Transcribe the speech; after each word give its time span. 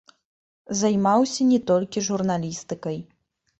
Займаўся 0.79 1.47
не 1.51 1.61
толькі 1.73 2.05
журналістыкай. 2.09 3.01